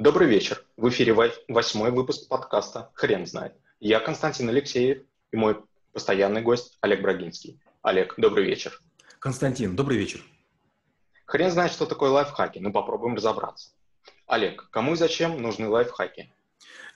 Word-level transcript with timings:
Добрый 0.00 0.28
вечер. 0.28 0.64
В 0.78 0.88
эфире 0.88 1.12
восьмой 1.46 1.90
выпуск 1.90 2.26
подкаста 2.26 2.90
«Хрен 2.94 3.26
знает». 3.26 3.52
Я 3.80 4.00
Константин 4.00 4.48
Алексеев 4.48 5.02
и 5.30 5.36
мой 5.36 5.62
постоянный 5.92 6.40
гость 6.40 6.78
Олег 6.80 7.02
Брагинский. 7.02 7.60
Олег, 7.82 8.14
добрый 8.16 8.46
вечер. 8.46 8.80
Константин, 9.18 9.76
добрый 9.76 9.98
вечер. 9.98 10.22
Хрен 11.26 11.50
знает, 11.50 11.70
что 11.70 11.84
такое 11.84 12.08
лайфхаки, 12.08 12.60
но 12.60 12.72
попробуем 12.72 13.16
разобраться. 13.16 13.72
Олег, 14.26 14.70
кому 14.70 14.94
и 14.94 14.96
зачем 14.96 15.42
нужны 15.42 15.68
лайфхаки? 15.68 16.32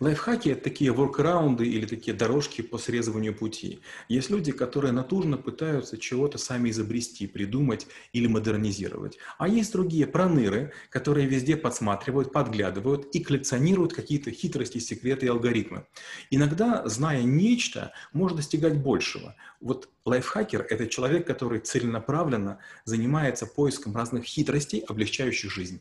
Лайфхаки– 0.00 0.48
это 0.50 0.64
такие 0.64 0.92
воркараунды 0.92 1.66
или 1.66 1.86
такие 1.86 2.16
дорожки 2.16 2.62
по 2.62 2.78
срезыванию 2.78 3.34
пути. 3.34 3.80
Есть 4.08 4.30
люди, 4.30 4.52
которые 4.52 4.92
натужно 4.92 5.36
пытаются 5.36 5.98
чего-то 5.98 6.36
сами 6.38 6.70
изобрести, 6.70 7.26
придумать 7.26 7.86
или 8.12 8.26
модернизировать. 8.26 9.18
А 9.38 9.48
есть 9.48 9.72
другие 9.72 10.06
проныры, 10.06 10.72
которые 10.90 11.26
везде 11.26 11.56
подсматривают, 11.56 12.32
подглядывают 12.32 13.06
и 13.14 13.22
коллекционируют 13.22 13.92
какие-то 13.92 14.30
хитрости, 14.30 14.78
секреты 14.78 15.26
и 15.26 15.28
алгоритмы. 15.28 15.86
Иногда, 16.30 16.86
зная 16.88 17.22
нечто, 17.22 17.92
можно 18.12 18.38
достигать 18.38 18.76
большего. 18.76 19.36
Вот 19.60 19.88
лайфхакер– 20.04 20.66
это 20.70 20.88
человек, 20.88 21.26
который 21.26 21.60
целенаправленно 21.60 22.58
занимается 22.84 23.46
поиском 23.46 23.94
разных 23.94 24.24
хитростей, 24.24 24.80
облегчающих 24.80 25.50
жизнь. 25.50 25.80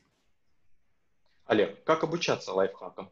Олег, 1.46 1.84
как 1.84 2.04
обучаться 2.04 2.54
лайфхакам? 2.54 3.10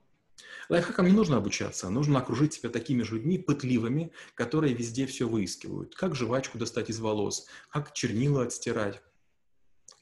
Лайфхакам 0.71 1.05
не 1.05 1.11
нужно 1.11 1.35
обучаться, 1.35 1.89
нужно 1.89 2.19
окружить 2.19 2.53
себя 2.53 2.69
такими 2.69 3.03
же 3.03 3.15
людьми, 3.15 3.37
пытливыми, 3.37 4.13
которые 4.35 4.73
везде 4.73 5.05
все 5.05 5.27
выискивают. 5.27 5.95
Как 5.95 6.15
жвачку 6.15 6.57
достать 6.57 6.89
из 6.89 7.01
волос, 7.01 7.47
как 7.69 7.91
чернила 7.91 8.43
отстирать, 8.43 9.01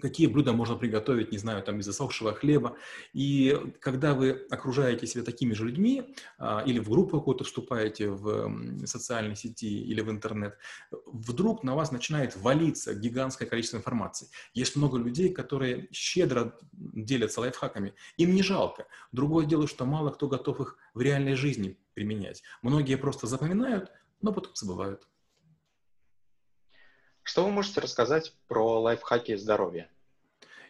какие 0.02 0.28
блюда 0.28 0.54
можно 0.54 0.76
приготовить, 0.76 1.32
не 1.32 1.38
знаю, 1.38 1.62
там 1.64 1.80
из 1.80 1.86
засохшего 1.86 2.34
хлеба. 2.34 2.78
И 3.14 3.58
когда 3.80 4.14
вы 4.14 4.46
окружаете 4.50 5.08
себя 5.08 5.24
такими 5.24 5.54
же 5.54 5.66
людьми, 5.66 6.16
а, 6.38 6.64
или 6.66 6.80
в 6.80 6.90
группу 6.90 7.20
какую-то 7.20 7.44
вступаете 7.44 8.10
в 8.10 8.86
социальной 8.86 9.36
сети 9.36 9.82
или 9.82 10.02
в 10.02 10.10
интернет, 10.10 10.58
вдруг 11.06 11.64
на 11.64 11.76
вас 11.76 11.92
начинает 11.92 12.36
валиться 12.38 12.94
гигантское 12.94 13.48
количество 13.48 13.78
информации. 13.78 14.30
Есть 14.54 14.76
много 14.76 14.98
людей, 14.98 15.30
которые 15.30 15.90
щедро 15.92 16.58
делятся 16.72 17.42
лайфхаками. 17.42 17.94
Им 18.18 18.34
не 18.34 18.44
жалко. 18.44 18.88
Другое 19.12 19.46
дело, 19.46 19.68
что 19.68 19.86
мало 19.86 20.12
кто 20.12 20.28
готов 20.28 20.62
их 20.62 20.78
в 20.94 21.02
реальной 21.02 21.36
жизни 21.36 21.78
применять. 21.94 22.42
Многие 22.62 22.96
просто 22.96 23.28
запоминают, 23.28 23.92
но 24.22 24.32
потом 24.32 24.56
забывают. 24.56 25.08
Что 27.24 27.46
вы 27.46 27.52
можете 27.52 27.80
рассказать 27.80 28.34
про 28.48 28.82
лайфхаки 28.82 29.36
здоровья? 29.36 29.88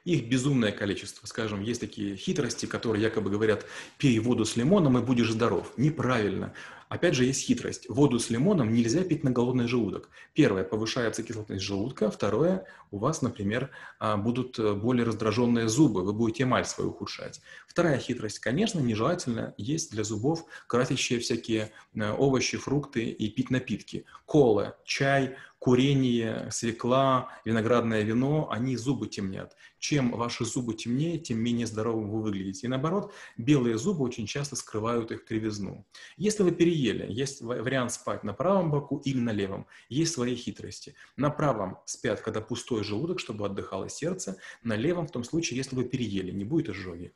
Их 0.05 0.27
безумное 0.27 0.71
количество. 0.71 1.27
Скажем, 1.27 1.61
есть 1.61 1.81
такие 1.81 2.15
хитрости, 2.15 2.65
которые 2.65 3.03
якобы 3.03 3.29
говорят, 3.29 3.65
пей 3.97 4.17
воду 4.19 4.45
с 4.45 4.55
лимоном 4.55 4.97
и 4.97 5.01
будешь 5.01 5.31
здоров. 5.31 5.73
Неправильно. 5.77 6.53
Опять 6.89 7.13
же, 7.13 7.23
есть 7.23 7.41
хитрость. 7.41 7.87
Воду 7.87 8.17
с 8.17 8.31
лимоном 8.31 8.73
нельзя 8.73 9.03
пить 9.03 9.23
на 9.23 9.29
голодный 9.29 9.67
желудок. 9.67 10.09
Первое, 10.33 10.63
повышается 10.63 11.21
кислотность 11.21 11.63
желудка. 11.63 12.09
Второе, 12.09 12.65
у 12.89 12.97
вас, 12.97 13.21
например, 13.21 13.69
а, 13.99 14.17
будут 14.17 14.57
э, 14.57 14.73
более 14.73 15.05
раздраженные 15.05 15.69
зубы, 15.69 16.03
вы 16.03 16.13
будете 16.13 16.43
эмаль 16.43 16.65
свою 16.65 16.89
ухудшать. 16.89 17.41
Вторая 17.67 17.99
хитрость, 17.99 18.39
конечно, 18.39 18.79
нежелательно 18.79 19.53
есть 19.57 19.91
для 19.91 20.03
зубов 20.03 20.45
красящие 20.65 21.19
всякие 21.19 21.71
э, 21.93 22.11
овощи, 22.11 22.57
фрукты 22.57 23.05
и 23.05 23.29
пить 23.29 23.51
напитки. 23.51 24.05
Кола, 24.25 24.75
чай, 24.83 25.35
курение, 25.59 26.47
свекла, 26.51 27.29
виноградное 27.45 28.01
вино, 28.01 28.49
они 28.49 28.77
зубы 28.77 29.07
темнят. 29.07 29.55
Чем 29.77 30.11
ваши 30.11 30.45
зубы 30.45 30.73
темнее, 30.73 31.19
тем 31.19 31.39
менее 31.39 31.67
здоровым 31.67 32.09
вы 32.09 32.21
выглядите. 32.21 32.65
И 32.65 32.69
наоборот, 32.69 33.13
белые 33.37 33.77
зубы 33.77 34.03
очень 34.03 34.25
часто 34.25 34.55
скрывают 34.55 35.11
их 35.11 35.25
кривизну. 35.25 35.85
Если 36.17 36.43
вы 36.43 36.51
переели, 36.79 37.11
есть 37.11 37.41
вариант 37.41 37.91
спать 37.91 38.23
на 38.23 38.33
правом 38.33 38.71
боку 38.71 38.97
или 39.05 39.19
на 39.19 39.31
левом. 39.31 39.67
Есть 39.89 40.13
свои 40.13 40.35
хитрости. 40.35 40.95
На 41.17 41.29
правом 41.29 41.79
спят, 41.85 42.21
когда 42.21 42.41
пустой 42.41 42.83
желудок, 42.83 43.19
чтобы 43.19 43.45
отдыхало 43.45 43.89
сердце. 43.89 44.37
На 44.63 44.75
левом 44.75 45.07
в 45.07 45.11
том 45.11 45.23
случае, 45.23 45.57
если 45.57 45.75
вы 45.75 45.83
переели, 45.83 46.31
не 46.31 46.43
будет 46.43 46.69
изжоги. 46.69 47.13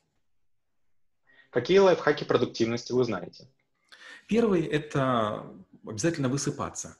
Какие 1.49 1.79
лайфхаки 1.79 2.23
продуктивности 2.23 2.93
вы 2.93 3.03
знаете? 3.03 3.47
Первый– 4.27 4.65
это 4.79 5.45
обязательно 5.85 6.29
высыпаться. 6.29 6.97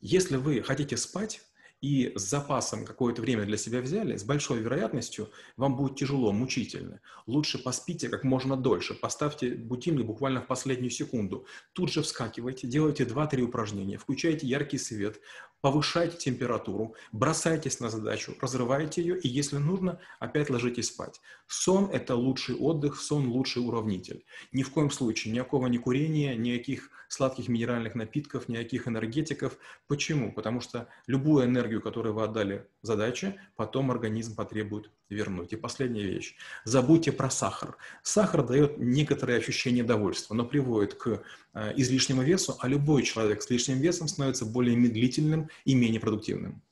Если 0.00 0.36
вы 0.36 0.62
хотите 0.62 0.96
спать, 0.96 1.42
и 1.80 2.12
с 2.16 2.22
запасом 2.22 2.84
какое-то 2.84 3.22
время 3.22 3.44
для 3.44 3.56
себя 3.56 3.80
взяли, 3.80 4.16
с 4.16 4.24
большой 4.24 4.60
вероятностью 4.60 5.30
вам 5.56 5.76
будет 5.76 5.96
тяжело, 5.96 6.32
мучительно. 6.32 7.00
Лучше 7.26 7.58
поспите 7.62 8.08
как 8.08 8.24
можно 8.24 8.56
дольше, 8.56 8.94
поставьте 8.94 9.54
будильник 9.54 10.06
буквально 10.06 10.40
в 10.40 10.46
последнюю 10.46 10.90
секунду. 10.90 11.46
Тут 11.72 11.92
же 11.92 12.02
вскакивайте, 12.02 12.66
делайте 12.66 13.04
2-3 13.04 13.42
упражнения, 13.42 13.98
включайте 13.98 14.46
яркий 14.46 14.78
свет, 14.78 15.20
повышайте 15.60 16.16
температуру, 16.16 16.94
бросайтесь 17.12 17.80
на 17.80 17.90
задачу, 17.90 18.34
разрывайте 18.40 19.02
ее, 19.02 19.18
и 19.18 19.28
если 19.28 19.58
нужно, 19.58 19.98
опять 20.18 20.50
ложитесь 20.50 20.86
спать. 20.86 21.20
Сон– 21.46 21.90
это 21.92 22.14
лучший 22.14 22.54
отдых, 22.54 23.00
сон– 23.00 23.28
лучший 23.28 23.66
уравнитель. 23.66 24.24
Ни 24.52 24.62
в 24.62 24.70
коем 24.70 24.90
случае 24.90 25.34
никакого 25.34 25.66
ни 25.66 25.78
курения, 25.78 26.34
никаких 26.36 26.90
сладких 27.08 27.48
минеральных 27.48 27.94
напитков, 27.94 28.48
никаких 28.48 28.88
энергетиков. 28.88 29.58
Почему? 29.86 30.32
Потому 30.32 30.60
что 30.60 30.88
любую 31.06 31.44
энергию, 31.44 31.65
которую 31.80 32.14
вы 32.14 32.22
отдали 32.22 32.66
задаче, 32.82 33.36
потом 33.56 33.90
организм 33.90 34.34
потребует 34.34 34.90
вернуть. 35.08 35.52
И 35.52 35.56
последняя 35.56 36.04
вещь. 36.04 36.34
Забудьте 36.64 37.12
про 37.12 37.30
сахар. 37.30 37.76
Сахар 38.02 38.44
дает 38.44 38.78
некоторое 38.78 39.38
ощущение 39.38 39.84
довольства, 39.84 40.34
но 40.34 40.44
приводит 40.44 40.94
к 40.94 41.22
э, 41.54 41.72
излишнему 41.76 42.22
весу, 42.22 42.56
а 42.60 42.68
любой 42.68 43.02
человек 43.02 43.42
с 43.42 43.50
лишним 43.50 43.78
весом 43.78 44.08
становится 44.08 44.44
более 44.44 44.76
медлительным 44.76 45.50
и 45.64 45.74
менее 45.74 46.00
продуктивным. 46.00 46.62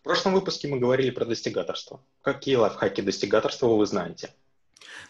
В 0.00 0.02
прошлом 0.02 0.34
выпуске 0.34 0.68
мы 0.68 0.78
говорили 0.78 1.10
про 1.10 1.24
достигаторство. 1.24 2.00
Какие 2.22 2.56
лайфхаки 2.56 3.00
достигаторства 3.00 3.66
вы 3.66 3.84
знаете? 3.86 4.30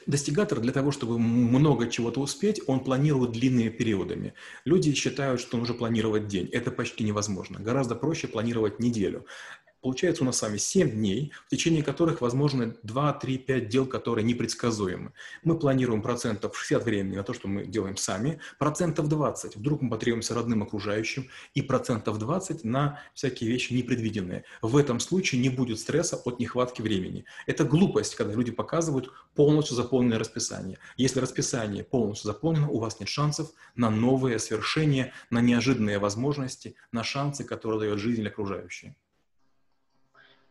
Достигатор 0.07 0.61
для 0.61 0.73
того, 0.73 0.91
чтобы 0.91 1.19
много 1.19 1.89
чего-то 1.89 2.21
успеть, 2.21 2.61
он 2.67 2.81
планирует 2.81 3.33
длинными 3.33 3.69
периодами. 3.69 4.35
Люди 4.65 4.95
считают, 4.95 5.41
что 5.41 5.59
нужно 5.59 5.75
планировать 5.75 6.27
день. 6.29 6.49
Это 6.53 6.71
почти 6.71 7.05
невозможно. 7.05 7.61
Гораздо 7.61 7.95
проще 7.95 8.29
планировать 8.29 8.81
неделю. 8.81 9.27
Получается 9.81 10.25
у 10.25 10.27
нас 10.27 10.39
с 10.39 10.43
вами 10.43 10.57
7 10.57 10.91
дней, 10.91 11.33
в 11.47 11.51
течение 11.51 11.85
которых 11.85 12.21
возможны 12.21 12.75
2, 12.83 13.13
3, 13.13 13.39
5 13.39 13.69
дел, 13.69 13.87
которые 13.87 14.25
непредсказуемы. 14.25 15.13
Мы 15.45 15.57
планируем 15.57 16.03
процентов 16.03 16.59
60 16.59 16.85
времени 16.85 17.17
на 17.17 17.23
то, 17.23 17.33
что 17.33 17.47
мы 17.47 17.65
делаем 17.65 17.97
сами, 17.97 18.41
процентов 18.59 19.09
20 19.09 19.57
вдруг 19.57 19.81
мы 19.83 19.91
потребуемся 19.91 20.35
родным 20.35 20.65
окружающим, 20.65 21.29
и 21.55 21.63
процентов 21.63 22.19
20 22.19 22.65
на 22.65 23.01
всякие 23.15 23.51
вещи 23.51 23.73
непредвиденные. 23.73 24.45
В 24.63 24.77
этом 24.77 24.99
случае 24.99 25.41
не 25.41 25.49
будет 25.49 25.79
стресса 25.79 26.17
от 26.17 26.41
нехватки 26.41 26.83
времени. 26.83 27.25
Это 27.47 27.65
глупость, 27.65 28.17
когда 28.17 28.35
люди 28.35 28.51
показывают 28.51 29.13
полностью 29.37 29.77
заполненное 29.77 30.19
расписание. 30.19 30.79
Если 30.97 31.21
расписание 31.21 31.85
полностью 31.85 32.27
заполнено, 32.27 32.69
у 32.69 32.81
вас 32.81 32.99
нет 32.99 33.09
шансов 33.09 33.53
на 33.77 33.91
новые 33.91 34.41
свершения, 34.41 35.13
на 35.31 35.41
неожиданные 35.41 36.01
возможности, 36.01 36.75
на 36.91 37.05
шансы, 37.05 37.45
которые 37.45 37.81
дает 37.81 37.99
жизнь 38.01 38.27
окружающая. 38.27 38.97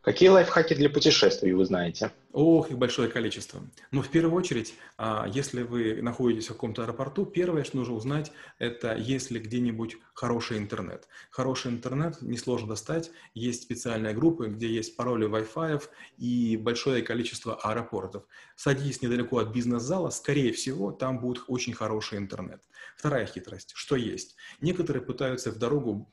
Какие 0.07 0.29
лайфхаки 0.29 0.73
для 0.73 0.89
путешествий 0.89 1.51
вы 1.51 1.65
знаете? 1.65 2.11
Ох, 2.39 2.69
их 2.69 2.77
большое 2.77 3.09
количество. 3.09 3.63
Но 3.89 4.03
в 4.03 4.09
первую 4.09 4.35
очередь, 4.35 4.75
а, 4.95 5.25
если 5.27 5.63
вы 5.63 6.03
находитесь 6.03 6.45
в 6.45 6.49
каком-то 6.49 6.83
аэропорту, 6.83 7.25
первое, 7.25 7.63
что 7.63 7.77
нужно 7.77 7.95
узнать, 7.95 8.31
это 8.59 8.95
есть 8.95 9.31
ли 9.31 9.39
где-нибудь 9.39 9.97
хороший 10.13 10.59
интернет. 10.59 11.07
Хороший 11.31 11.71
интернет 11.71 12.21
несложно 12.21 12.67
достать. 12.67 13.09
Есть 13.33 13.63
специальные 13.63 14.13
группы, 14.13 14.49
где 14.49 14.67
есть 14.67 14.95
пароли 14.95 15.27
Wi-Fi 15.27 15.81
и 16.19 16.57
большое 16.57 17.01
количество 17.01 17.55
аэропортов. 17.55 18.23
Садись 18.55 19.01
недалеко 19.01 19.39
от 19.39 19.51
бизнес-зала, 19.51 20.11
скорее 20.11 20.53
всего, 20.53 20.91
там 20.91 21.17
будет 21.17 21.43
очень 21.47 21.73
хороший 21.73 22.19
интернет. 22.19 22.61
Вторая 22.95 23.25
хитрость. 23.25 23.71
Что 23.75 23.95
есть? 23.95 24.35
Некоторые 24.61 25.03
пытаются 25.03 25.51
в 25.51 25.57
дорогу 25.57 26.09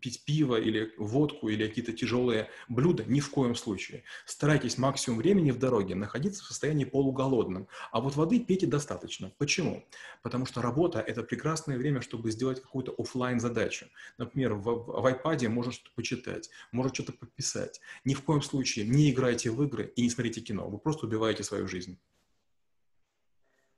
пить 0.00 0.24
пиво 0.24 0.56
или 0.56 0.92
водку 0.98 1.48
или 1.48 1.66
какие-то 1.66 1.92
тяжелые 1.92 2.50
блюда. 2.68 3.04
Ни 3.06 3.20
в 3.20 3.30
коем 3.30 3.54
случае. 3.54 4.04
Старайтесь 4.26 4.78
максимум 4.78 5.18
времени 5.18 5.41
времени 5.42 5.50
в 5.50 5.58
дороге 5.58 5.94
находиться 5.94 6.42
в 6.42 6.46
состоянии 6.46 6.84
полуголодным, 6.84 7.66
а 7.90 8.00
вот 8.00 8.16
воды 8.16 8.40
пейте 8.40 8.66
достаточно. 8.66 9.32
Почему? 9.38 9.84
Потому 10.22 10.46
что 10.46 10.62
работа– 10.62 11.00
это 11.06 11.22
прекрасное 11.22 11.78
время, 11.78 12.00
чтобы 12.00 12.30
сделать 12.30 12.60
какую-то 12.60 12.92
офлайн 12.98 13.40
задачу 13.40 13.86
Например, 14.18 14.54
в, 14.54 14.64
в 14.64 15.06
iPad 15.06 15.48
можно 15.48 15.72
что-то 15.72 15.90
почитать, 15.94 16.50
можно 16.72 16.94
что-то 16.94 17.12
подписать. 17.12 17.80
Ни 18.04 18.14
в 18.14 18.22
коем 18.22 18.42
случае 18.42 18.86
не 18.86 19.10
играйте 19.10 19.50
в 19.50 19.62
игры 19.62 19.92
и 19.96 20.02
не 20.02 20.10
смотрите 20.10 20.40
кино. 20.40 20.68
Вы 20.68 20.78
просто 20.78 21.06
убиваете 21.06 21.42
свою 21.42 21.68
жизнь. 21.68 21.98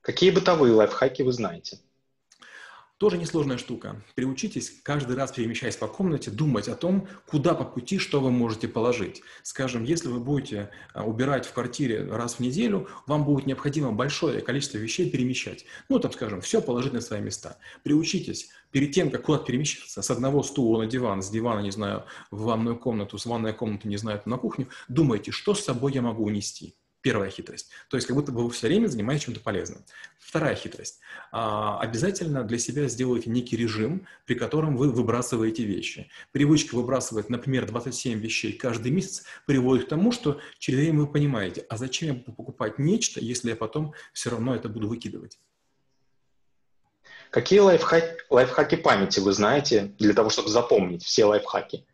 Какие 0.01 0.31
бытовые 0.31 0.73
лайфхаки 0.73 1.23
вы 1.23 1.31
знаете? 1.31 1.79
Тоже 2.97 3.17
несложная 3.17 3.57
штука. 3.57 4.01
Приучитесь 4.15 4.79
каждый 4.81 5.17
раз, 5.17 5.33
перемещаясь 5.33 5.75
по 5.75 5.85
комнате, 5.85 6.31
думать 6.31 6.69
о 6.69 6.75
том, 6.75 7.09
куда 7.27 7.53
по 7.53 7.65
пути, 7.65 7.99
что 7.99 8.21
вы 8.21 8.31
можете 8.31 8.69
положить. 8.69 9.21
Скажем, 9.43 9.83
если 9.83 10.07
вы 10.07 10.21
будете 10.21 10.69
а, 10.93 11.03
убирать 11.03 11.45
в 11.45 11.51
квартире 11.51 12.05
раз 12.05 12.35
в 12.35 12.39
неделю, 12.39 12.87
вам 13.05 13.25
будет 13.25 13.47
необходимо 13.47 13.91
большое 13.91 14.39
количество 14.39 14.77
вещей 14.77 15.09
перемещать. 15.09 15.65
Ну, 15.89 15.99
там, 15.99 16.13
скажем, 16.13 16.39
все 16.39 16.61
положить 16.61 16.93
на 16.93 17.01
свои 17.01 17.19
места. 17.19 17.57
Приучитесь 17.83 18.49
перед 18.71 18.93
тем, 18.93 19.11
как 19.11 19.23
куда-то 19.23 19.45
перемещаться, 19.47 20.01
с 20.01 20.09
одного 20.09 20.41
стула 20.41 20.83
на 20.83 20.87
диван, 20.87 21.21
с 21.21 21.29
дивана, 21.29 21.59
не 21.59 21.71
знаю, 21.71 22.05
в 22.31 22.43
ванную 22.43 22.77
комнату, 22.77 23.17
с 23.17 23.25
ванной 23.25 23.51
комнаты, 23.51 23.89
не 23.89 23.97
знаю, 23.97 24.21
на 24.23 24.37
кухню, 24.37 24.69
думайте, 24.87 25.31
что 25.31 25.53
с 25.53 25.65
собой 25.65 25.91
я 25.91 26.01
могу 26.01 26.23
унести. 26.23 26.77
Первая 27.05 27.29
хитрость. 27.29 27.69
То 27.87 27.97
есть 27.97 28.07
как 28.07 28.15
будто 28.15 28.31
бы 28.31 28.43
вы 28.43 28.49
все 28.49 28.65
время 28.65 28.87
занимаетесь 28.87 29.25
чем-то 29.25 29.39
полезным. 29.39 29.85
Вторая 30.17 30.55
хитрость. 30.55 31.01
А, 31.31 31.79
обязательно 31.79 32.43
для 32.43 32.57
себя 32.57 32.87
сделайте 32.87 33.29
некий 33.29 33.55
режим, 33.55 34.07
при 34.25 34.33
котором 34.33 34.75
вы 34.75 34.89
выбрасываете 34.89 35.65
вещи. 35.65 36.09
Привычка 36.31 36.73
выбрасывать, 36.73 37.29
например, 37.29 37.67
27 37.67 38.19
вещей 38.19 38.53
каждый 38.53 38.91
месяц 38.91 39.23
приводит 39.45 39.85
к 39.85 39.89
тому, 39.89 40.11
что 40.11 40.39
через 40.57 40.79
время 40.79 41.01
вы 41.01 41.07
понимаете, 41.11 41.63
а 41.69 41.77
зачем 41.77 42.15
я 42.15 42.33
покупать 42.33 42.79
нечто, 42.79 43.19
если 43.19 43.49
я 43.49 43.55
потом 43.55 43.93
все 44.11 44.31
равно 44.31 44.55
это 44.55 44.67
буду 44.67 44.87
выкидывать. 44.87 45.37
Какие 47.29 47.59
лайфхаки, 47.59 48.23
лайфхаки 48.31 48.77
памяти 48.77 49.19
вы 49.19 49.31
знаете 49.33 49.93
для 49.99 50.15
того, 50.15 50.31
чтобы 50.31 50.49
запомнить 50.49 51.03
все 51.03 51.25
лайфхаки? 51.25 51.85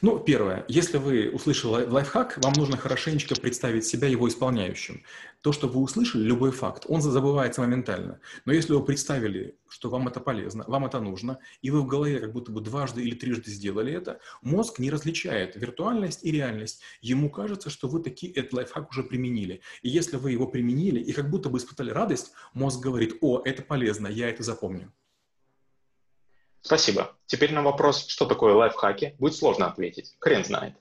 Ну, 0.00 0.20
первое. 0.20 0.64
Если 0.68 0.96
вы 0.96 1.28
услышали 1.28 1.84
лайфхак, 1.84 2.38
вам 2.44 2.52
нужно 2.52 2.76
хорошенечко 2.76 3.34
представить 3.34 3.84
себя 3.84 4.06
его 4.06 4.28
исполняющим. 4.28 5.02
То, 5.40 5.50
что 5.50 5.66
вы 5.66 5.80
услышали, 5.80 6.22
любой 6.22 6.52
факт, 6.52 6.84
он 6.86 7.02
забывается 7.02 7.62
моментально. 7.62 8.20
Но 8.44 8.52
если 8.52 8.74
вы 8.74 8.84
представили, 8.84 9.58
что 9.68 9.90
вам 9.90 10.06
это 10.06 10.20
полезно, 10.20 10.64
вам 10.68 10.86
это 10.86 11.00
нужно, 11.00 11.40
и 11.62 11.70
вы 11.72 11.80
в 11.80 11.88
голове 11.88 12.20
как 12.20 12.32
будто 12.32 12.52
бы 12.52 12.60
дважды 12.60 13.02
или 13.02 13.16
трижды 13.16 13.50
сделали 13.50 13.92
это, 13.92 14.20
мозг 14.40 14.78
не 14.78 14.90
различает 14.90 15.56
виртуальность 15.56 16.24
и 16.24 16.30
реальность. 16.30 16.80
Ему 17.00 17.28
кажется, 17.28 17.68
что 17.68 17.88
вы 17.88 18.00
таки 18.00 18.28
этот 18.28 18.52
лайфхак 18.52 18.90
уже 18.90 19.02
применили. 19.02 19.62
И 19.82 19.88
если 19.88 20.16
вы 20.16 20.30
его 20.30 20.46
применили 20.46 21.00
и 21.00 21.12
как 21.12 21.28
будто 21.28 21.48
бы 21.48 21.58
испытали 21.58 21.90
радость, 21.90 22.30
мозг 22.54 22.80
говорит, 22.80 23.16
о, 23.20 23.42
это 23.44 23.62
полезно, 23.62 24.06
я 24.06 24.30
это 24.30 24.44
запомню. 24.44 24.92
Спасибо. 26.68 27.16
Теперь 27.24 27.54
на 27.54 27.62
вопрос, 27.62 28.06
что 28.08 28.26
такое 28.26 28.52
лайфхаки, 28.52 29.14
будет 29.18 29.34
сложно 29.34 29.68
ответить. 29.68 30.14
Хрен 30.20 30.44
знает. 30.44 30.74